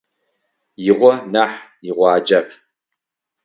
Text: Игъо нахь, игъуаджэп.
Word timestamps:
Игъо 0.89 1.11
нахь, 1.33 1.59
игъуаджэп. 1.87 2.47